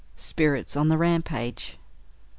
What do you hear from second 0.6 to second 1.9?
ON THE RAMPAGE.